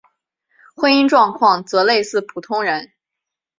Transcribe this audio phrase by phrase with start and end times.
[0.75, 2.91] 婚姻状况则类似普通人。